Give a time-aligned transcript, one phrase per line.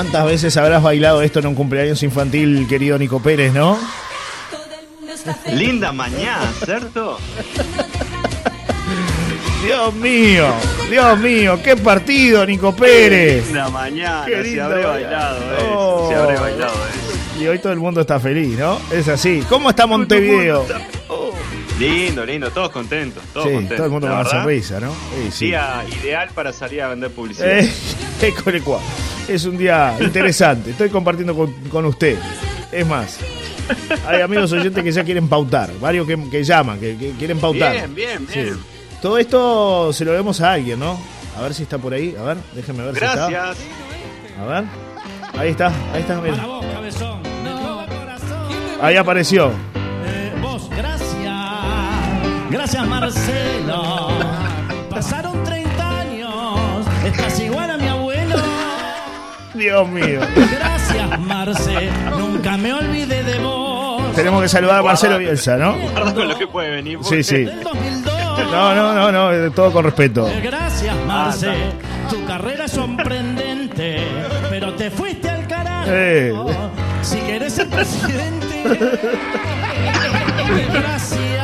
[0.00, 3.78] ¿Cuántas veces habrás bailado esto en un cumpleaños infantil, querido Nico Pérez, no?
[5.52, 7.18] Linda mañana, ¿cierto?
[9.62, 10.46] Dios mío,
[10.88, 13.44] Dios mío, qué partido, Nico Pérez.
[13.48, 15.36] Linda mañana, Qué se habré bailado.
[15.58, 15.66] eso.
[15.78, 16.08] Oh.
[16.08, 17.38] Se habré bailado eso.
[17.42, 18.80] Y hoy todo el mundo está feliz, ¿no?
[18.90, 19.44] Es así.
[19.50, 20.64] ¿Cómo está Montevideo?
[21.08, 21.30] Oh.
[21.78, 23.76] Lindo, lindo, todos contentos, todos Sí, contentos.
[23.76, 24.92] todo el mundo con una sonrisa, ¿no?
[24.92, 25.46] Sí, sí.
[25.48, 27.58] Día ideal para salir a vender publicidad.
[27.58, 27.70] Eh,
[28.22, 28.80] Ecolecua.
[29.30, 30.70] Es un día interesante.
[30.70, 32.18] Estoy compartiendo con, con usted.
[32.72, 33.18] Es más,
[34.06, 35.70] hay amigos oyentes que ya quieren pautar.
[35.80, 37.72] Varios que, que llaman, que, que quieren pautar.
[37.72, 38.40] Bien, bien, Sí.
[38.40, 38.58] bien.
[39.00, 40.98] Todo esto se lo vemos a alguien, ¿no?
[41.38, 42.14] A ver si está por ahí.
[42.18, 43.56] A ver, déjeme ver si Gracias.
[43.58, 44.42] está.
[44.42, 44.64] A ver.
[45.38, 46.20] Ahí está, ahí está.
[46.20, 46.44] mira.
[48.82, 49.48] Ahí apareció.
[50.06, 51.34] Eh, vos, gracias.
[52.50, 54.08] Gracias, Marcelo.
[54.90, 55.69] Pasaron 30
[59.60, 60.20] Dios mío.
[60.34, 61.90] Gracias, Marce.
[62.18, 64.02] Nunca me olvidé de vos.
[64.14, 65.76] Tenemos que saludar a Marcelo Bielsa, ¿no?
[65.76, 66.98] Guarda con lo que puede venir.
[67.02, 67.44] Sí, sí.
[67.44, 68.50] Del 2002.
[68.50, 70.28] No, no, no, no, eh, todo con respeto.
[70.42, 71.52] Gracias, Marce.
[72.08, 74.02] Tu carrera es sorprendente,
[74.48, 75.90] pero te fuiste al carajo.
[75.90, 76.34] Eh.
[77.02, 78.64] Si querés ser presidente.
[80.72, 81.39] Gracias.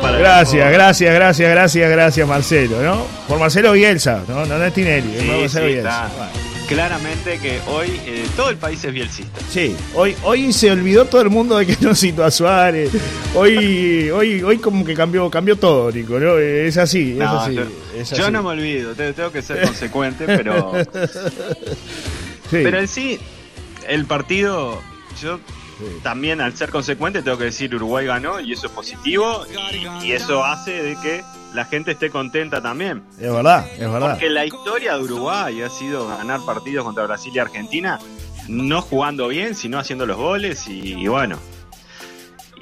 [0.00, 3.06] Para Gracias, gracias, gracias, gracias, gracias, Marcelo, ¿no?
[3.28, 6.08] Por Marcelo Bielsa, no, no, no es Tinelli, es Sí, Marcelo sí, Bielsa.
[6.16, 6.30] Bueno.
[6.68, 9.40] Claramente que hoy eh, todo el país es bielcista.
[9.50, 12.90] Sí, hoy, hoy se olvidó todo el mundo de que no citó a Suárez.
[13.34, 16.38] Hoy, hoy, hoy como que cambió, cambió todo, Nico, ¿no?
[16.38, 17.54] Es así, es No, así.
[17.56, 17.62] yo,
[17.98, 20.72] es no me olvido, te- tengo que ser consecuente, pero,
[22.50, 23.18] Sí, pero en sí,
[23.88, 24.80] el partido,
[25.20, 25.40] yo
[26.02, 29.44] también al ser consecuente tengo que decir Uruguay ganó y eso es positivo
[30.02, 31.22] y, y eso hace de que
[31.54, 33.02] la gente esté contenta también.
[33.18, 34.10] es verdad, es verdad.
[34.12, 37.98] Porque la historia de Uruguay ha sido ganar partidos contra Brasil y Argentina,
[38.48, 41.38] no jugando bien, sino haciendo los goles y, y bueno.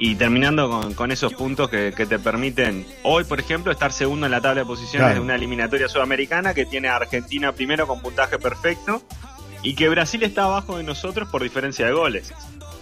[0.01, 4.27] Y terminando con, con esos puntos que, que te permiten hoy, por ejemplo, estar segundo
[4.27, 5.15] en la tabla de posiciones Claro.
[5.17, 9.03] de una eliminatoria sudamericana que tiene a Argentina primero con puntaje perfecto
[9.65, 12.33] y que Brasil está abajo de nosotros por diferencia de goles.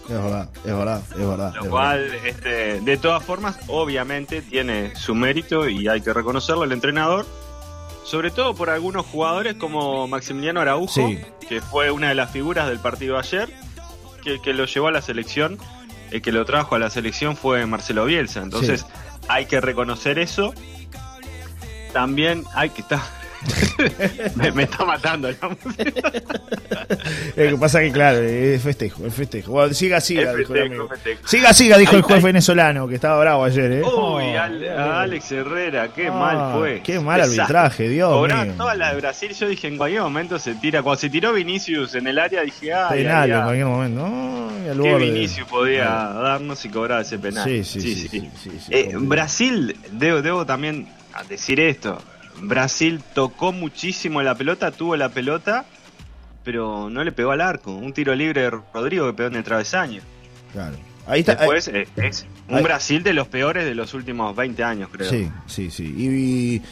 [0.08, 1.54] Es verdad, es verdad, es verdad.
[1.56, 6.64] Lo es cual, este, de todas formas, obviamente tiene su mérito y hay que reconocerlo
[6.64, 7.26] el entrenador.
[8.04, 11.18] Sobre todo por algunos jugadores como Maximiliano Araujo, Sí.
[11.48, 13.52] que fue una de las figuras del partido ayer,
[14.22, 15.58] que, que lo llevó a la selección,
[16.12, 18.42] el que lo trajo a la selección fue Marcelo Bielsa.
[18.42, 18.86] Entonces
[19.26, 20.54] hay que reconocer eso.
[21.92, 23.00] También hay que estar...
[24.36, 26.12] me, me está matando la música.
[27.36, 29.52] Lo que pasa que, claro, es festejo, es festejo.
[29.52, 30.88] Bueno, siga, siga, Es dijo el festejo, amigo.
[30.88, 31.20] festejo.
[31.28, 32.24] Siga, siga, dijo Ay, el juez ay.
[32.24, 33.82] venezolano, que estaba bravo ayer, ¿eh?
[33.82, 36.80] Uy, al- a Alex Herrera, qué Ah, mal fue.
[36.82, 38.54] qué mal arbitraje, Dios Cobraba mío.
[38.56, 40.82] toda la de Brasil, yo dije en cualquier momento se tira.
[40.82, 44.04] Cuando se tiró Vinicius en el área, dije, ah, Penal en cualquier momento.
[44.06, 45.04] Ay, al qué borde.
[45.10, 47.44] Vinicius podía darnos y cobrar ese penal.
[47.44, 48.90] Sí, sí, sí, sí, sí, sí, Eh.
[48.94, 50.86] Brasil, debo, debo también
[51.28, 52.00] decir esto.
[52.42, 55.64] Brasil tocó muchísimo la pelota, tuvo la pelota,
[56.44, 57.72] pero no le pegó al arco.
[57.72, 60.00] Un tiro libre de Rodrigo que pegó en el travesaño.
[60.52, 60.76] Claro.
[61.06, 61.36] Ahí está.
[61.36, 65.08] Después eh, es un ahí- Brasil de los peores de los últimos 20 años, creo.
[65.08, 65.94] Sí, sí, sí.
[65.96, 66.06] Y,
[66.56, 66.62] y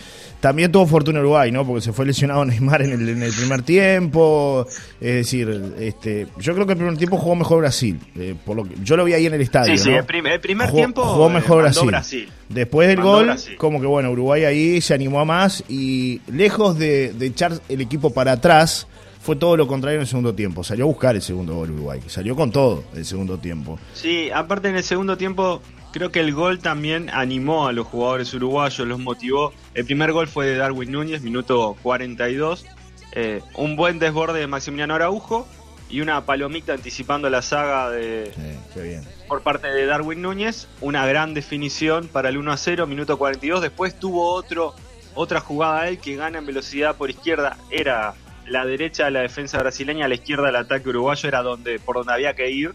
[0.45, 1.67] también tuvo fortuna Uruguay, ¿no?
[1.67, 4.67] Porque se fue lesionado Neymar en el, en el primer tiempo.
[5.01, 7.99] Es decir, este, yo creo que el primer tiempo jugó mejor Brasil.
[8.15, 9.75] eh, por lo que, yo lo vi ahí en el estadio.
[9.79, 9.97] Sí, sí, ¿no?
[10.01, 12.29] el, prim- el primer Jugó- tiempo jugó eh, mejor mandó Brasil.
[12.51, 13.57] Después del Mandó gol, Brasil.
[13.57, 17.81] como que bueno, Uruguay ahí se animó a más y lejos de, de echar el
[17.81, 18.87] equipo para atrás,
[19.23, 20.63] fue todo lo contrario en el segundo tiempo.
[20.63, 22.01] Salió a buscar el segundo gol Uruguay.
[22.09, 23.79] Salió con todo el segundo tiempo.
[23.95, 25.63] Sí, aparte en el segundo tiempo
[25.95, 29.53] creo que el gol también animó a los jugadores uruguayos, los motivó.
[29.75, 32.67] El primer gol fue de Darwin Núñez, minuto 42.
[33.13, 35.47] Eh, un buen desborde de Maximiliano Araujo
[35.89, 39.05] y una palomita anticipando la saga de, Sí, qué bien.
[39.29, 40.67] por parte de Darwin Núñez.
[40.81, 43.63] Una gran definición para el 1 a 0, minuto 42.
[43.63, 44.75] Después tuvo otro,
[45.15, 47.57] otra jugada él que gana en velocidad por izquierda.
[47.71, 48.15] Era
[48.49, 52.15] la derecha de la defensa brasileña, la izquierda del ataque uruguayo, era donde, por donde
[52.15, 52.75] había que ir.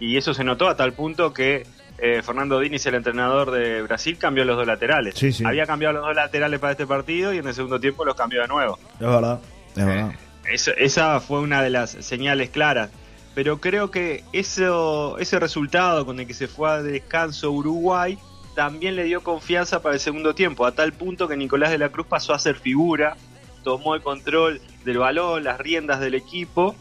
[0.00, 1.66] Y eso se notó a tal punto que
[1.98, 5.14] eh, Fernando Diniz, el entrenador de Brasil, cambió los dos laterales.
[5.14, 5.44] Sí, sí.
[5.44, 8.42] Había cambiado los dos laterales para este partido y en el segundo tiempo los cambió
[8.42, 8.78] de nuevo.
[8.94, 9.40] Es verdad,
[9.76, 10.12] es verdad.
[10.50, 12.90] Eso- esa fue una de las señales claras.
[13.34, 18.18] Pero creo que eso, ese resultado con el que se fue a descanso Uruguay
[18.54, 21.90] también le dio confianza para el segundo tiempo, a tal punto que Nicolás de la
[21.90, 23.16] Cruz pasó a ser figura,
[23.64, 26.74] tomó el control del balón, las riendas del equipo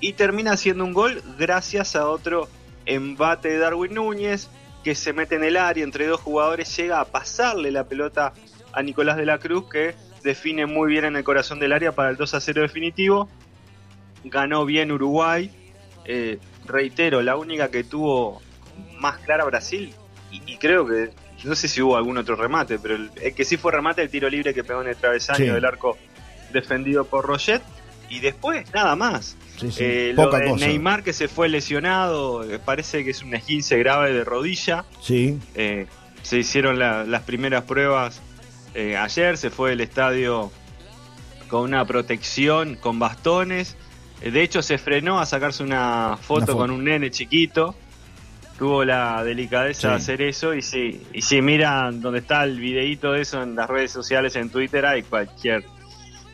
[0.00, 2.48] y termina haciendo un gol gracias a otro
[2.86, 4.50] embate de Darwin Núñez
[4.84, 8.32] que se mete en el área entre dos jugadores, llega a pasarle la pelota
[8.72, 12.10] a Nicolás de la Cruz que define muy bien en el corazón del área para
[12.10, 13.28] el 2 a 0 definitivo
[14.24, 15.50] ganó bien Uruguay.
[16.04, 18.40] Eh, reitero, la única que tuvo
[18.98, 19.94] más clara Brasil,
[20.30, 21.10] y, y creo que,
[21.44, 24.10] no sé si hubo algún otro remate, pero el, el que sí fue remate, el
[24.10, 25.46] tiro libre que pegó en el travesaño Sí.
[25.50, 25.96] del arco
[26.52, 27.62] defendido por Roget,
[28.08, 29.36] y después nada más.
[29.60, 30.66] Sí, sí, Eh, lo de cosa.
[30.66, 34.84] Neymar que se fue lesionado, eh, parece que es un esguince grave de rodilla.
[35.02, 35.86] Sí, Eh,
[36.22, 38.20] se hicieron la- las primeras pruebas
[38.74, 40.52] eh, ayer, se fue del estadio
[41.48, 43.76] con una protección, con bastones.
[44.20, 46.56] De hecho, se frenó a sacarse una foto, foto.
[46.58, 47.74] con un nene chiquito.
[48.58, 53.12] Tuvo la delicadeza de hacer eso y si, y si miran donde está el videíto
[53.12, 55.64] de eso en las redes sociales, en Twitter, hay cualquier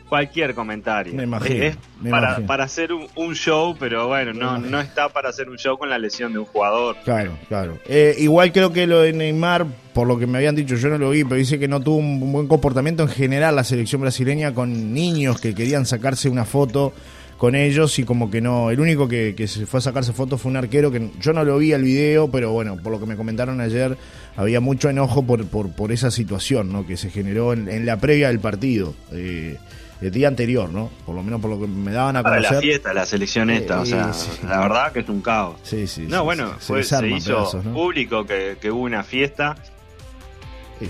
[0.07, 1.13] cualquier comentario.
[1.13, 2.47] Me imagino, Es me para, imagino.
[2.47, 5.89] para hacer un, un show, pero bueno, no, no está para hacer un show con
[5.89, 6.95] la lesión de un jugador.
[7.03, 7.77] Claro, claro.
[7.87, 10.97] Eh, igual creo que lo de Neymar, por lo que me habían dicho, yo no
[10.97, 14.53] lo vi, pero dice que no tuvo un buen comportamiento en general la selección brasileña
[14.53, 16.93] con niños que querían sacarse una foto
[17.37, 20.41] con ellos y como que no, el único que, que se fue a sacarse fotos
[20.41, 23.05] fue un arquero que yo no lo vi el video, pero bueno, por lo que
[23.05, 23.95] me comentaron ayer,
[24.35, 26.87] había mucho enojo por, por, por esa situación ¿no?
[26.87, 28.95] que se generó en, en la previa del partido.
[29.11, 29.55] Eh,
[30.01, 30.89] el día anterior, ¿no?
[31.05, 32.55] Por lo menos por lo que me daban a Para conocer.
[32.55, 34.29] la fiesta, la selección esta, o Eh, sea, sí.
[34.47, 35.55] la verdad que es un caos.
[35.63, 36.65] Sí, sí, No, sí, bueno, sí.
[36.67, 37.73] fue- se, hizo pedazos, ¿no?
[37.73, 39.55] público que, que hubo una fiesta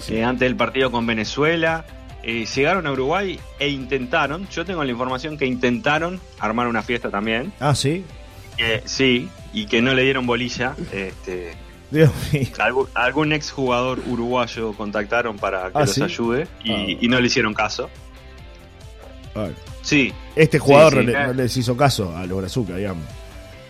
[0.09, 1.86] eh, antes del partido con Venezuela.
[2.24, 7.09] Eh, llegaron a Uruguay e intentaron, yo tengo la información que intentaron armar una fiesta
[7.09, 7.54] también.
[7.62, 8.04] Ah, sí.
[8.83, 10.75] sí, y que no le dieron bolilla.
[10.92, 11.54] Este,
[11.92, 12.48] Dios mío.
[12.59, 16.98] algún, algún ex jugador uruguayo contactaron para que Ah, los ayude y, Ah.
[17.00, 17.89] y no le hicieron caso.
[19.81, 21.28] Sí, Este jugador Sí, sí, no, le- claro.
[21.28, 23.06] no les hizo caso a los brazucas, digamos.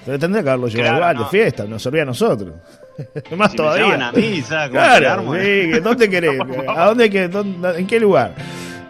[0.06, 1.24] Pero tendría que haberlo llevado Claro, igual no.
[1.24, 2.54] de fiesta, nos servía a nosotros.
[3.38, 3.84] Más si me todavía.
[3.86, 6.40] llaman a mí, ¿sabes claro, sí, ¿dónde querés?
[6.76, 8.34] ¿A dónde, que, dónde- ¿En qué lugar?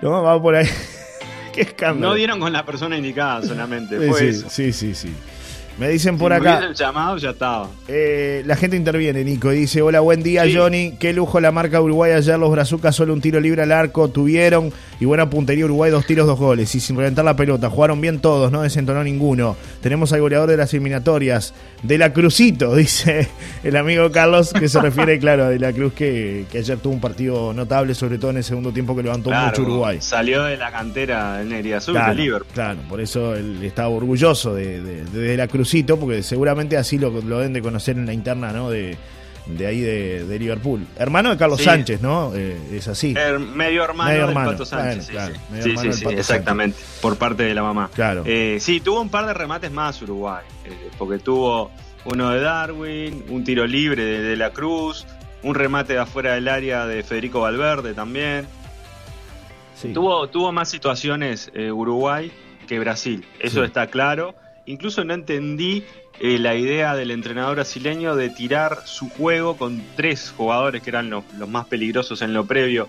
[0.01, 0.67] No, vamos por ahí.
[1.53, 2.09] qué escándalo.
[2.09, 4.49] No dieron con la persona indicada solamente, fue sí, eso.
[4.49, 5.13] sí, sí, sí.
[5.79, 6.57] Me dicen por si acá.
[6.57, 7.69] hubiesen llamado, ya estaba.
[7.87, 10.55] Eh, la gente interviene, Nico, y dice, hola, buen día, Sí.
[10.55, 10.93] Johnny.
[10.99, 14.71] Qué lujo la marca Uruguay ayer, los brazucas solo un tiro libre al arco tuvieron
[14.99, 16.73] y buena puntería Uruguay, dos tiros, dos goles.
[16.73, 19.55] Y sin reventar la pelota, jugaron bien todos, no desentonó ninguno.
[19.81, 21.53] Tenemos al goleador de las eliminatorias,
[21.83, 23.27] De la Cruzito, dice
[23.63, 26.93] el amigo Carlos, que se refiere, claro, a De la Cruz, que, que ayer tuvo
[26.93, 29.97] un partido notable, sobre todo en el segundo tiempo que levantó Claro, mucho Uruguay.
[30.01, 32.51] Salió de la cantera del Neri Azul, Claro, de Liverpool.
[32.53, 36.97] claro, por eso él estaba orgulloso de, de, de De la Crucito, porque seguramente así
[36.97, 38.69] lo, lo deben de conocer en la interna, ¿no?
[38.69, 38.95] De,
[39.47, 40.87] de ahí de, de Liverpool.
[40.97, 41.65] Hermano de Carlos Sí.
[41.65, 42.31] Sánchez, ¿no?
[42.35, 43.13] Eh, es así.
[43.15, 45.07] Er- medio hermano Medio del Pato Sánchez.
[45.09, 46.77] claro, sí, sí, sí, sí, Pato exactamente.
[47.01, 47.89] Por parte de la mamá.
[47.93, 48.23] Claro.
[48.25, 50.45] Eh, sí, tuvo un par de remates más Uruguay.
[50.65, 51.69] eh, porque tuvo
[52.05, 55.05] uno de Darwin, un tiro libre de, de la Cruz,
[55.43, 58.47] un remate de afuera del área de Federico Valverde también.
[59.75, 59.91] Sí.
[59.91, 62.31] Tuvo, tuvo más situaciones Uruguay
[62.69, 64.33] que Brasil, eso está claro.
[64.67, 65.83] Incluso no entendí
[66.19, 71.09] eh, la idea del entrenador brasileño de tirar su juego con tres jugadores que eran
[71.09, 72.87] los, los más peligrosos en lo previo.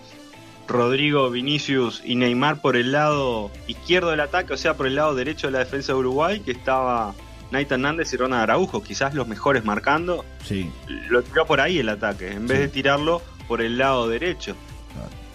[0.66, 5.14] Rodrigo, Vinicius y Neymar por el lado izquierdo del ataque, o sea, por el lado
[5.14, 7.14] derecho de la defensa de Uruguay, que estaba
[7.50, 10.26] Naita Hernández y Ronald Araujo, quizás los mejores marcando.
[10.44, 10.70] Sí,
[11.08, 12.62] Lo tiró por ahí el ataque, en vez Sí.
[12.64, 14.54] de tirarlo por el lado derecho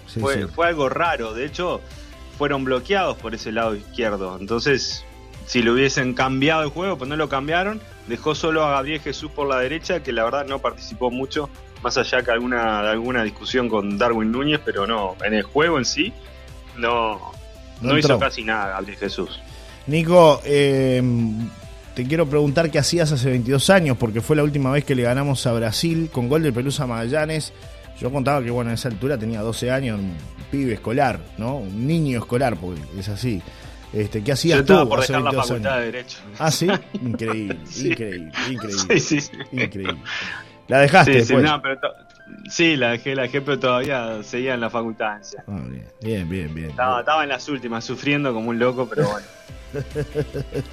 [0.06, 0.48] sí, fue, sí.
[0.54, 1.34] fue algo raro.
[1.34, 1.82] De hecho,
[2.38, 4.38] fueron bloqueados por ese lado izquierdo.
[4.40, 5.04] Entonces,
[5.46, 7.82] si lo hubiesen cambiado el juego, pues no lo cambiaron.
[8.08, 11.50] Dejó solo a Gabriel Jesús por la derecha, que la verdad no participó mucho,
[11.82, 15.78] más allá que alguna, de alguna discusión con Darwin Núñez, pero no, en el juego
[15.78, 16.14] en sí,
[16.78, 17.20] no,
[17.82, 19.40] No no, hizo casi nada Gabriel Jesús.
[19.86, 21.02] Nico, eh,
[21.94, 25.04] te quiero preguntar qué hacías hace 22 años, porque fue la última vez que le
[25.04, 27.54] ganamos a Brasil con gol de Pelusa Magallanes.
[28.00, 30.16] Yo contaba que, bueno, a esa altura tenía 12 años, un
[30.50, 31.58] pibe escolar, ¿no?
[31.58, 33.42] Un niño escolar, porque es así.
[33.94, 35.80] Este, ¿Qué hacías Yo tú estaba por dejar la 22 facultad años?
[35.86, 36.18] de Derecho.
[36.40, 37.88] Ah, sí, increíble, Sí.
[37.92, 39.32] increíble, increíble, Sí, sí, sí.
[39.52, 39.98] increíble.
[40.68, 41.44] La dejaste Sí, sí, después.
[41.44, 41.80] no, pero
[42.50, 45.18] sí, la dejé, la dejé, pero todavía seguía en la facultad.
[45.48, 46.70] Ah, bien, bien, bien, bien.
[46.72, 49.28] Estaba, estaba en las últimas, sufriendo como un loco, pero bueno.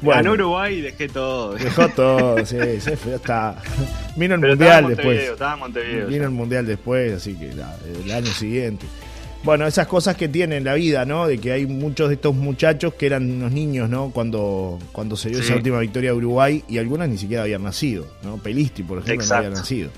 [0.00, 0.18] Bueno.
[0.22, 1.54] Ganó Uruguay y dejé todo.
[1.54, 3.56] Dejó todo, sí, se fue, ya está.
[4.16, 5.30] Vino el Pero estaba mundial en Montevideo, después.
[5.30, 6.06] estaba en Montevideo.
[6.08, 8.84] Vino el mundial después, así que el año siguiente.
[9.44, 11.26] Bueno, esas cosas que tiene la vida, ¿no?
[11.26, 14.10] De que hay muchos de estos muchachos que eran unos niños, ¿no?
[14.10, 15.44] Cuando, cuando se dio Sí.
[15.44, 18.38] esa última victoria de Uruguay y algunas ni siquiera habían nacido, ¿no?
[18.38, 19.42] Pelisti, por ejemplo, Exacto.
[19.42, 19.90] no había nacido.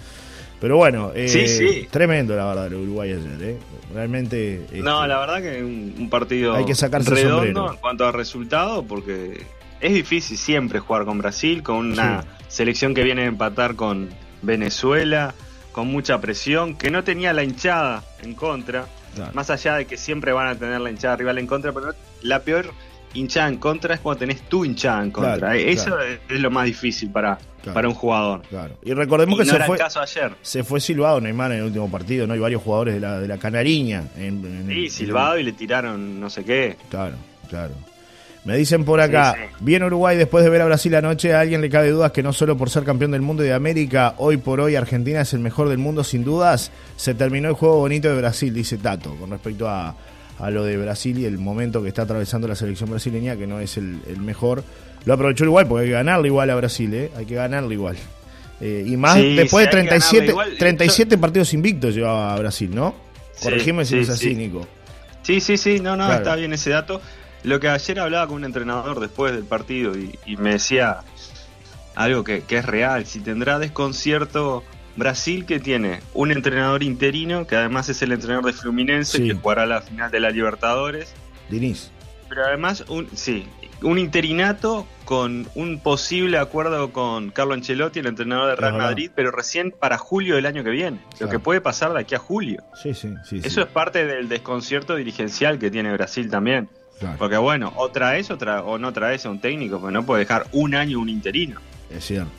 [0.60, 1.86] Pero bueno, eh, Sí, sí.
[1.90, 3.56] tremendo la verdad el Uruguay ayer, ¿eh?
[3.94, 4.64] Realmente.
[4.64, 7.72] este, No, la verdad que un, un partido Hay que sacarse el redondo sombrero.
[7.72, 9.44] en cuanto a resultado, porque
[9.80, 12.28] es difícil siempre jugar con Brasil, con una Sí.
[12.48, 14.08] selección que viene a empatar con
[14.42, 15.34] Venezuela,
[15.70, 18.86] con mucha presión, que no tenía la hinchada en contra,
[19.16, 19.32] claro.
[19.34, 21.92] más allá de que siempre van a tener la hinchada rival en contra, pero
[22.22, 22.70] la peor
[23.14, 25.36] hinchada en contra es cuando tenés tu hinchada en contra.
[25.38, 26.02] Claro, Eh, Eso claro.
[26.04, 27.38] es, lo más difícil para,
[27.72, 28.42] para un jugador.
[28.48, 28.74] Claro.
[28.84, 30.32] Y recordemos Y que no se era fue, el caso ayer.
[30.42, 32.34] se fue silbado Neymar en el último partido, ¿no?
[32.34, 34.04] Hay varios jugadores de la, de la Canariña.
[34.16, 36.76] En, en- Sí, silbado y le tiraron no sé qué.
[36.90, 37.16] Claro,
[37.48, 37.72] claro.
[38.46, 39.54] Me dicen por acá, Sí, sí.
[39.64, 42.32] bien Uruguay después de ver a Brasil anoche, a alguien le cabe dudas que no
[42.32, 45.40] solo por ser campeón del mundo y de América, hoy por hoy Argentina es el
[45.40, 46.70] mejor del mundo sin dudas.
[46.96, 49.96] Se terminó el juego bonito de Brasil, dice Tato, con respecto a,
[50.38, 53.58] a lo de Brasil y el momento que está atravesando la selección brasileña, que no
[53.58, 54.62] es el, el mejor.
[55.04, 57.10] Lo aprovechó Uruguay porque hay que ganarle igual a Brasil, ¿eh?
[57.16, 57.96] hay que ganarle igual.
[58.60, 60.58] Eh, y más Sí, después de hay que 37, ganarle igual.
[60.58, 62.94] 37 partidos invictos llevaba Brasil, ¿no?
[63.42, 64.34] Corregime si es así, sí.
[64.36, 64.66] Nico.
[65.22, 66.18] Sí, sí, sí, no, no, Claro.
[66.22, 67.00] está bien ese dato.
[67.46, 70.98] Lo que ayer hablaba con un entrenador después del partido y, y me decía
[71.94, 74.62] algo que, que es real, si tendrá desconcierto
[74.96, 79.28] Brasil que tiene un entrenador interino, que además es el entrenador de Fluminense, Sí.
[79.28, 81.12] que jugará la final de la Libertadores,
[81.48, 81.90] Diniz.
[82.28, 83.46] pero además un, sí,
[83.82, 88.72] un interinato con un posible acuerdo con Carlo Ancelotti, el entrenador de Real.
[88.76, 92.14] Madrid, pero recién para julio del año que viene, lo que puede pasar de aquí
[92.14, 92.62] a julio.
[92.82, 93.40] Sí, sí, sí.
[93.44, 96.68] Eso es parte del desconcierto dirigencial que tiene Brasil también.
[96.98, 97.16] Claro.
[97.18, 100.20] Porque bueno, o traes o, tra- o no traes a un técnico, porque no puede
[100.20, 101.60] dejar un año un interino.
[101.90, 102.30] Es cierto.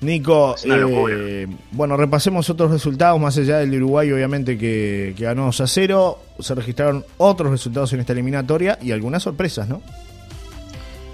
[0.00, 5.46] Nico, eh, bueno, repasemos otros resultados, más allá del de Uruguay, obviamente, que, que ganó
[5.46, 6.18] 2 a 0.
[6.40, 9.80] Se registraron otros resultados en esta eliminatoria y algunas sorpresas, ¿no?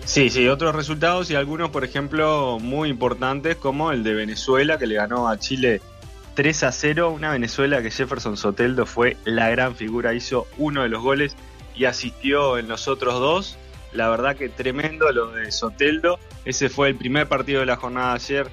[0.05, 4.87] Sí, sí, otros resultados y algunos, por ejemplo, muy importantes, como el de Venezuela, que
[4.89, 5.81] le ganó a Chile
[6.35, 7.11] 3 a 0.
[7.11, 11.37] Una Venezuela que Jefferson Soteldo fue la gran figura, hizo uno de los goles
[11.81, 13.57] y asistió en los otros dos.
[13.95, 16.19] La verdad que tremendo lo de Soteldo.
[16.45, 18.51] Ese fue el primer partido de la jornada de ayer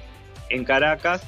[0.48, 1.20] en Caracas.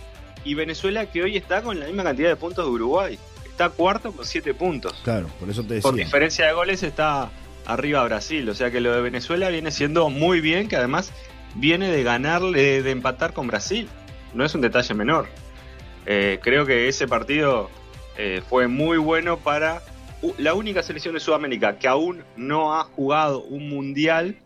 [0.43, 3.19] Y Venezuela que hoy está con la misma cantidad de puntos de Uruguay.
[3.45, 4.95] Está cuarto con 7 puntos.
[5.05, 6.07] Claro, por eso te Por decía.
[6.07, 7.31] diferencia de goles está
[7.67, 8.49] arriba Brasil.
[8.49, 11.13] O sea que lo de Venezuela viene siendo muy bien, que además
[11.55, 13.91] viene de ganarle, de empatar con Brasil.
[14.33, 15.29] No es un detalle menor.
[16.07, 17.69] Eh, creo que ese partido
[18.17, 19.83] eh, fue muy bueno para
[20.39, 24.37] la única selección de Sudamérica que aún no ha jugado un mundial,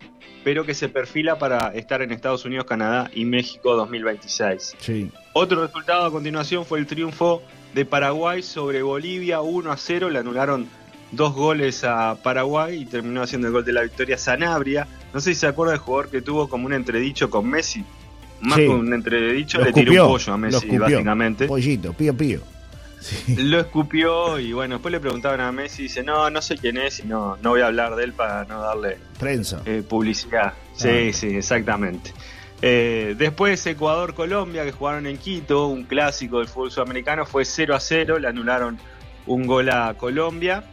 [0.45, 4.77] pero que se perfila para estar en Estados Unidos, Canadá y México 2026.
[4.79, 7.43] Sí, Otro resultado a continuación fue el triunfo
[7.75, 10.11] de Paraguay sobre Bolivia 1 a 0.
[10.11, 10.69] Le anularon
[11.13, 14.87] dos goles a Paraguay y terminó haciendo el gol de la victoria Sanabria.
[15.13, 17.85] No sé si se acuerda del jugador que tuvo como un entredicho con Messi.
[18.41, 18.63] Más Sí.
[18.65, 21.47] que un entredicho, Lo le tiró un pollo a Messi, básicamente.
[21.47, 22.41] pollito, pío, pío.
[23.05, 26.57] Sí, Lo escupió y bueno, después le preguntaban a Messi y dice, no, no sé
[26.57, 29.61] quién es y no, no voy a hablar de él para no darle prensa.
[29.67, 30.55] eh, publicidad.
[30.75, 31.13] Sí, Ah.
[31.13, 32.13] sí, exactamente.
[32.63, 37.81] Eh, después Ecuador-Colombia, que jugaron en Quito, un clásico del fútbol sudamericano, fue 0 a
[37.81, 38.79] 0, le anularon
[39.27, 40.65] un gol a Colombia.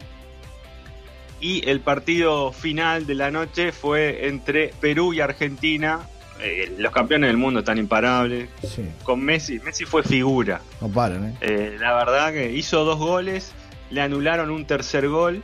[1.38, 6.00] Y el partido final de la noche fue entre Perú y Argentina.
[6.42, 8.48] Eh, los campeones del mundo están imparables.
[8.66, 10.60] Sí, Con Messi, Messi fue figura.
[10.80, 11.34] no paran, ¿eh?
[11.40, 13.52] Eh, la verdad que hizo dos goles,
[13.90, 15.42] le anularon un tercer gol,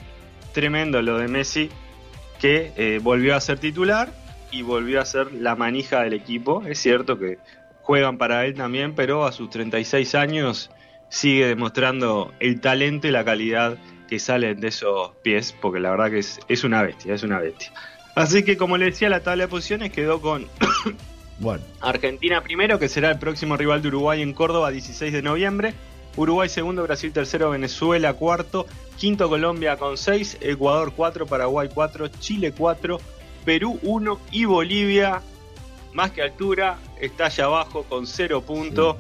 [0.53, 1.71] tremendo lo de Messi,
[2.41, 4.13] que eh, volvió a ser titular
[4.51, 6.63] y volvió a ser la manija del equipo.
[6.67, 7.39] Es cierto que
[7.83, 10.71] juegan para él también, pero a sus 36 años
[11.09, 13.77] sigue demostrando el talento y la calidad
[14.09, 17.39] que salen de esos pies, porque la verdad que es, es una bestia, es una
[17.39, 17.73] bestia.
[18.19, 20.47] Así que como le decía, la tabla de posiciones quedó con
[21.39, 25.73] Bueno, Argentina primero, que será el próximo rival de Uruguay en Córdoba, 16 de noviembre.
[26.17, 32.53] Uruguay segundo, Brasil tercero, Venezuela cuarto, quinto Colombia con 6, Ecuador 4, Paraguay 4, Chile
[32.59, 32.99] 4,
[33.45, 35.23] Perú 1 y Bolivia,
[35.93, 38.97] más que altura, está allá abajo con 0 puntos.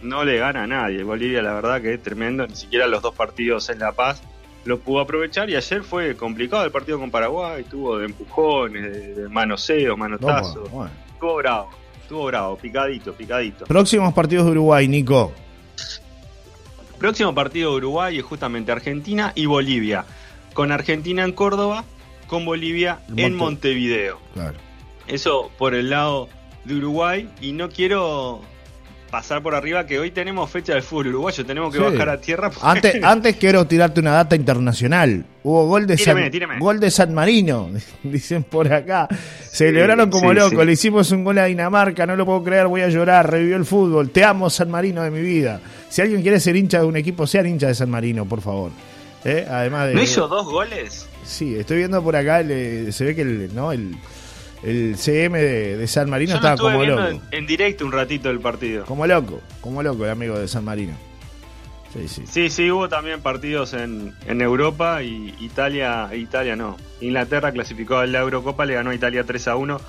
[0.00, 1.02] No le gana a nadie.
[1.02, 4.22] Bolivia, la verdad que es tremendo, ni siquiera los dos partidos en La Paz
[4.64, 9.14] lo pudo aprovechar y ayer fue complicado el partido con Paraguay, tuvo de empujones, de,
[9.14, 10.70] de manoseos, no, manotazos.
[10.70, 10.90] bueno.
[11.14, 11.70] Estuvo bravo,
[12.02, 13.64] estuvo bravo, picadito, picadito.
[13.66, 15.32] Próximos partidos de Uruguay, Nico.
[16.98, 20.04] Próximo partido de Uruguay es justamente Argentina y Bolivia.
[20.52, 21.84] Con Argentina en Córdoba,
[22.26, 24.18] con Bolivia En en Monte- Montevideo.
[24.34, 24.58] Claro.
[25.06, 26.28] Eso por el lado
[26.64, 27.28] de Uruguay.
[27.40, 28.42] Y no quiero
[29.10, 31.44] pasar por arriba que hoy tenemos fecha del fútbol uruguayo.
[31.44, 31.84] Tenemos que Sí.
[31.84, 32.50] bajar a tierra.
[32.50, 35.24] porque- Antes, antes quiero tirarte una data internacional.
[35.42, 36.16] Hubo gol de, San,
[36.58, 37.70] gol de San Marino,
[38.02, 39.08] dicen por acá.
[39.40, 40.64] Celebraron como sí, locos, sí.
[40.66, 43.64] le hicimos un gol a Dinamarca, no lo puedo creer, voy a llorar, revivió el
[43.64, 44.10] fútbol.
[44.10, 45.60] Te amo San Marino de mi vida.
[45.88, 48.70] Si alguien quiere ser hincha de un equipo, sean hincha de San Marino, por favor.
[49.24, 49.46] ¿Eh?
[49.50, 49.94] Además de...
[49.94, 51.06] ¿No hizo dos goles?
[51.24, 53.72] Sí, estoy viendo por acá, el- se ve que el, ¿no?
[53.72, 53.94] el,
[54.62, 57.02] el CM de, de San Marino Yo estaba como loco.
[57.08, 58.84] en, en directo un ratito del partido.
[58.84, 60.94] Como loco, como loco el amigo de San Marino.
[61.92, 62.22] Sí, sí.
[62.26, 66.76] Sí, sí, hubo también partidos en, en Europa y Italia, Italia no.
[67.00, 69.80] Inglaterra clasificó a la Eurocopa, le ganó a Italia 3 a 1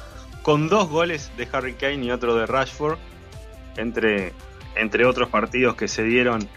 [0.42, 2.98] con dos goles de Harry Kane y otro de Rashford,
[3.78, 4.34] entre,
[4.75, 6.48] entre otros partidos que se dieron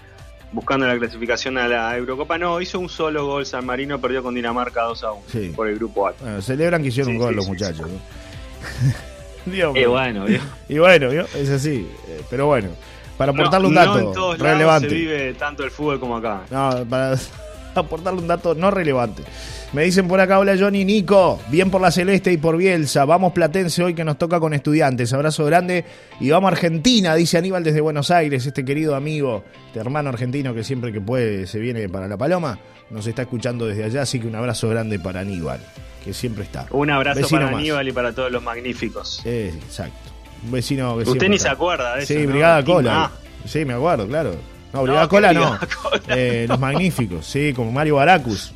[0.55, 2.39] buscando la clasificación a la Eurocopa.
[2.39, 5.53] No, hizo un solo gol San Marino, perdió con Dinamarca 2 a 1 Sí.
[5.55, 6.15] por el grupo A.
[6.21, 7.87] Bueno, celebran que hicieron Sí, un gol sí, los sí, muchachos.
[7.91, 7.99] ¿no?
[9.53, 10.41] Dios Eh, bueno, ¿vio?
[10.69, 11.27] Y bueno, ¿vio?
[11.35, 11.87] es así.
[12.09, 12.69] Eh, Pero bueno,
[13.19, 14.89] para aportarle un No- dato no en todos lados relevante.
[14.89, 16.43] se vive tanto el fútbol como acá.
[16.51, 17.17] No, para
[17.81, 19.23] aportarle un dato no relevante.
[19.73, 23.05] Me dicen por acá, hola Johnny Nico, bien por la Celeste y por Bielsa.
[23.05, 25.13] Vamos Platense hoy que nos toca con estudiantes.
[25.13, 25.85] Abrazo grande
[26.21, 30.55] y vamos a Argentina, dice Aníbal desde Buenos Aires, este querido amigo, este hermano argentino
[30.55, 32.59] que siempre que puede se viene para La Paloma.
[32.91, 35.59] Nos está escuchando desde allá, así que un abrazo grande para Aníbal,
[36.05, 36.67] que siempre está.
[36.71, 37.61] Un abrazo Vecino para más.
[37.61, 39.23] Aníbal y para todos los magníficos.
[39.25, 40.11] Eh, exacto.
[40.45, 41.49] Un vecino que Usted ni está.
[41.49, 42.13] se acuerda de eso.
[42.15, 42.31] Sí, ¿no?
[42.31, 43.11] Brigada Cola.
[43.47, 44.35] Sí, me acuerdo, claro.
[44.75, 45.59] No, Brigada No, Cola ¿qué no.
[46.09, 48.53] Eh, los magníficos, sí, como Mario Baracus.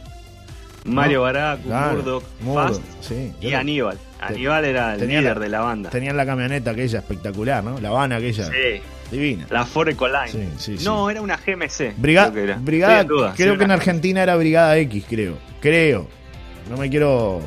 [0.84, 1.22] Mario ¿no?
[1.24, 3.32] Baracu, Claro, Murdoch, Murdoch, Fast sí.
[3.40, 3.98] y Aníbal.
[4.20, 5.90] Aníbal era el líder la- de la banda.
[5.90, 7.78] Tenían la camioneta aquella espectacular, ¿no?
[7.80, 8.44] La Habana aquella.
[8.46, 9.46] Sí, Divina.
[9.50, 10.28] la Ford Ecoline.
[10.28, 10.84] Sí, sí, sí.
[10.84, 11.94] No, era una GMC.
[11.96, 12.60] Brigada, creo que era.
[12.60, 15.38] brigada duda, creo que en Argentina era Brigada X, creo.
[15.60, 16.08] Creo.
[16.70, 17.40] No me quiero.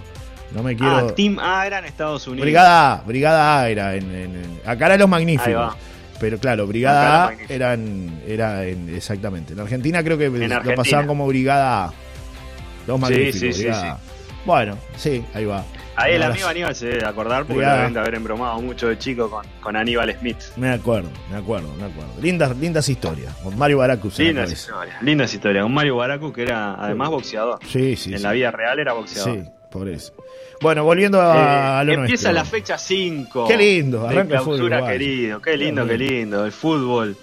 [0.54, 1.10] No me quiero.
[1.10, 2.44] Ah, Team A era en Estados Unidos.
[2.46, 5.76] Brigada A, Brigada A era en, en- en- acá eran los magníficos.
[6.22, 9.52] Pero claro, Brigada A eran, era en, exactamente.
[9.54, 10.76] En Argentina creo que lo Argentina.
[10.76, 11.94] pasaban como Brigada A.
[12.88, 13.40] Los Sí, magníficos.
[13.40, 14.00] sí, sí, Brigada.
[14.46, 15.64] Bueno, sí, ahí va.
[15.96, 16.48] Ahí el amigo.
[16.48, 17.74] Aníbal se debe acordar porque Brigada.
[17.76, 20.38] lo deben de haber embromado mucho de chico con, con Aníbal Smith.
[20.56, 22.12] Me acuerdo, me acuerdo, me acuerdo.
[22.22, 23.36] Lindas, lindas historias.
[23.44, 25.02] Con Mario la Lindas historias.
[25.04, 25.66] Lindas historias.
[25.66, 27.60] Un Mario Baracu que era además boxeador.
[27.68, 28.14] Sí, sí.
[28.16, 29.44] en la vida real era boxeador.
[29.44, 30.14] Sí, por eso.
[30.62, 32.34] Bueno, volviendo a, a Eh, lo empieza nuestro.
[32.34, 33.48] la fecha 5.
[33.48, 35.42] Qué lindo, arranca el fútbol querido.
[35.42, 36.46] Qué lindo, Qué lindo.
[36.46, 37.18] El fútbol.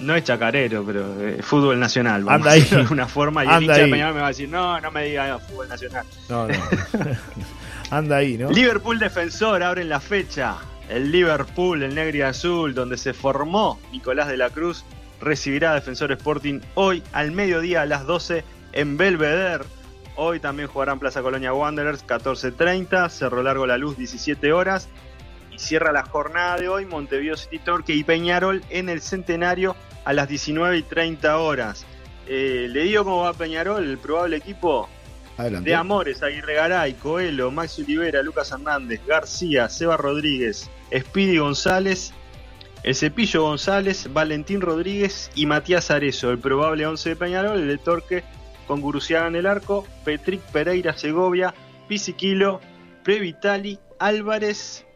[0.00, 2.24] No es chacarero, pero eh, fútbol nacional.
[2.24, 2.62] Vamos Anda a ahí.
[2.62, 3.44] de alguna forma.
[3.44, 3.90] Y el Anda hincha de.
[3.92, 6.04] Peñarol me va a decir, no, no me diga fútbol nacional.
[6.28, 6.54] No, no.
[7.90, 8.50] Anda ahí, ¿no?
[8.50, 10.56] Liverpool defensor abren la fecha.
[10.88, 14.84] El Liverpool, el negro y azul, donde se formó Nicolás de la Cruz,
[15.20, 19.64] recibirá a Defensor Sporting hoy al mediodía a las 12 en Belvedere.
[20.16, 24.88] Hoy también jugarán Plaza Colonia Wanderers 14.30, Cerro Largo La Luz 17 horas.
[25.50, 30.12] Y cierra la jornada de hoy Montevideo City Torque y Peñarol en el Centenario a
[30.12, 31.86] las 19 y 30 horas.
[32.26, 34.88] Eh, le digo cómo va Peñarol, el probable equipo
[35.36, 35.70] Adelante.
[35.70, 42.12] de Amores, Aguirre Garay, Coelho, Maxi Olivera, Lucas Hernández, García, Seba Rodríguez, Speedy González,
[42.82, 47.78] El Cepillo González, Valentín Rodríguez y Matías Arezo, el probable 11 de Peñarol, el de
[47.78, 48.24] Torque
[48.72, 51.52] con Guruciaga en el arco, Petric Pereira Segovia,
[51.88, 52.58] Pisiquilo,
[53.02, 54.86] Previtali, Álvarez,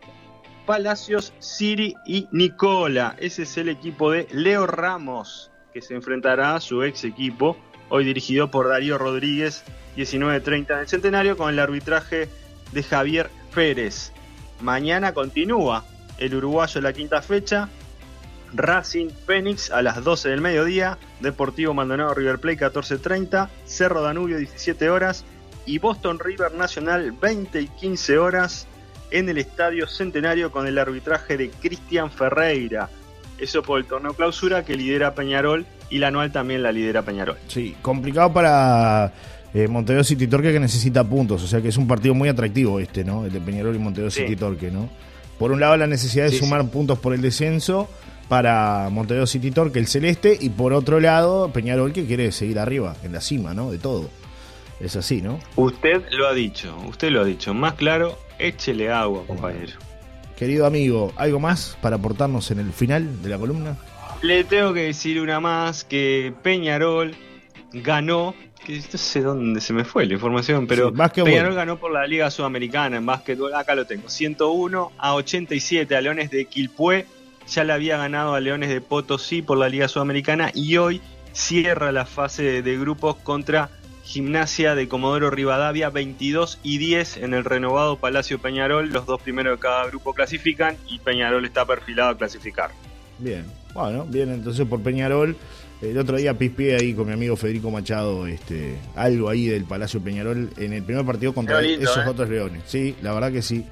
[0.64, 3.16] Palacios, Siri y Nicola.
[3.18, 7.58] Ese es el equipo de Leo Ramos, que se enfrentará a su ex equipo,
[7.90, 9.62] hoy dirigido por Darío Rodríguez,
[9.94, 12.30] 19.30 en el centenario, con el arbitraje
[12.72, 14.10] de Javier Pérez.
[14.62, 15.84] Mañana continúa
[16.16, 17.68] el uruguayo la quinta fecha.
[18.56, 24.88] Racing Phoenix a las 12 del mediodía, Deportivo Maldonado River Plate 14.30, Cerro Danubio 17
[24.90, 25.24] horas
[25.66, 28.66] y Boston River Nacional 20 y 15 horas
[29.10, 32.88] en el Estadio Centenario con el arbitraje de Cristian Ferreira.
[33.38, 37.36] Eso por el torneo clausura que lidera Peñarol y la anual también la lidera Peñarol.
[37.48, 39.12] Sí, complicado para
[39.52, 41.42] eh, Montevideo City Torque que necesita puntos.
[41.42, 43.26] O sea que es un partido muy atractivo este, ¿no?
[43.26, 44.22] El de Peñarol y Montevideo Sí.
[44.22, 44.88] City Torque, ¿no?
[45.38, 47.90] Por un lado la necesidad de Sí, sumar puntos por el descenso
[48.28, 52.96] para Montevideo City Torque, el celeste, y por otro lado Peñarol que quiere seguir arriba,
[53.02, 53.70] en la cima, ¿no?
[53.70, 54.10] De todo.
[54.80, 55.38] Es así, ¿no?
[55.56, 57.54] Usted lo ha dicho, usted lo ha dicho.
[57.54, 59.72] Más claro, échele agua, compañero.
[60.36, 63.76] Querido amigo, ¿algo más para aportarnos en el final de la columna?
[64.22, 67.14] Le tengo que decir una más que Peñarol
[67.72, 68.34] ganó,
[68.66, 71.22] que no sé dónde se me fue la información, pero Sí.
[71.22, 76.00] Peñarol ganó por la Liga Sudamericana en básquetbol, acá lo tengo, 101 a 87 a
[76.02, 77.06] Leones de Quilpué,
[77.48, 81.00] ya le había ganado a Leones de Potosí por la Liga Sudamericana y hoy
[81.32, 83.70] cierra la fase de, de grupos contra
[84.06, 89.58] Gimnasia de Comodoro Rivadavia 22 y 10 en el renovado Palacio Peñarol, los dos primeros
[89.58, 92.70] de cada grupo clasifican y Peñarol está perfilado a clasificar.
[93.18, 95.36] Bien, bueno, bien, entonces por Peñarol.
[95.82, 100.00] El otro día pispié ahí con mi amigo Federico Machado este, algo ahí del Palacio
[100.00, 102.08] Peñarol en el primer partido contra lindo, esos ¿eh?
[102.08, 102.62] otros leones.
[102.66, 103.66] Sí, la verdad que sí.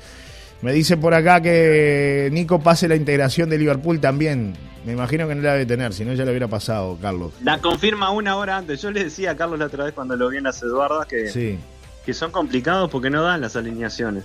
[0.62, 4.54] Me dice por acá que Nico pase la integración de Liverpool también.
[4.86, 7.32] Me imagino que no la debe tener, si no ya le hubiera pasado, Carlos.
[7.42, 8.80] La confirma una hora antes.
[8.82, 11.28] Yo le decía a Carlos la otra vez cuando lo vi en las Eduardas que,
[11.28, 11.58] Sí,
[12.04, 14.24] que son complicados porque no dan las alineaciones.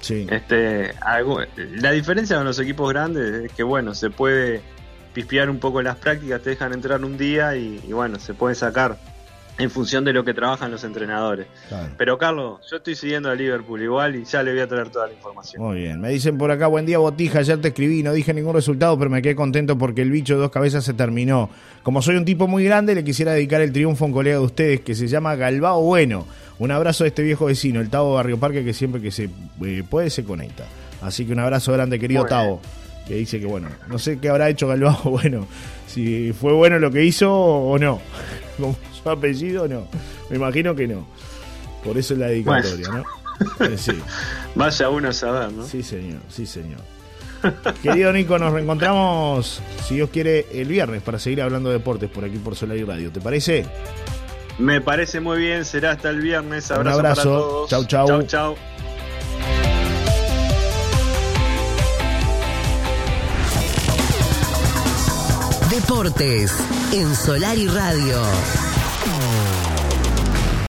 [0.00, 0.26] sí.
[0.30, 4.60] Este, algo- la diferencia con los equipos grandes es que bueno, se puede
[5.14, 8.54] pispear un poco las prácticas, te dejan entrar un día y, y bueno, se pueden
[8.56, 8.98] sacar
[9.56, 11.46] en función de lo que trabajan los entrenadores.
[11.68, 11.88] Claro.
[11.96, 15.06] Pero Carlos, yo estoy siguiendo a Liverpool igual y ya le voy a traer toda
[15.06, 15.62] la información.
[15.62, 16.00] Muy bien.
[16.00, 17.38] Me dicen por acá, buen día, Botija.
[17.38, 20.40] Ayer te escribí, no dije ningún resultado, pero me quedé contento porque el bicho de
[20.40, 21.50] dos cabezas se terminó.
[21.82, 24.44] Como soy un tipo muy grande, le quisiera dedicar el triunfo a un colega de
[24.44, 26.26] ustedes que se llama Galbao Bueno.
[26.58, 29.28] Un abrazo a este viejo vecino, el Tavo Barrio Parque, que siempre que se
[29.64, 30.64] eh, puede se conecta.
[31.02, 32.28] Así que un abrazo grande, querido bien.
[32.28, 32.60] Tavo.
[33.06, 35.46] Que dice que, bueno, no sé qué habrá hecho Galbao Bueno.
[35.86, 38.00] Si fue bueno lo que hizo o no.
[39.04, 39.86] Su apellido, no.
[40.30, 41.06] Me imagino que no.
[41.84, 43.66] Por eso es la dedicatoria, ¿no?
[43.66, 43.92] Eh, sí.
[44.54, 45.64] Vaya uno a saber, ¿no?
[45.66, 46.80] Sí, señor, sí, señor.
[47.82, 52.24] Querido Nico, nos reencontramos, si Dios quiere, el viernes para seguir hablando de deportes por
[52.24, 53.10] aquí por Solar y Radio.
[53.12, 53.66] ¿Te parece?
[54.58, 56.70] Me parece muy bien, será hasta el viernes.
[56.70, 57.22] Un Abrazo, abrazo.
[57.22, 57.70] para todos.
[57.70, 58.06] Chau, chau.
[58.08, 58.56] Chau, chau.
[65.70, 66.52] Deportes
[66.92, 68.22] en Solar y Radio.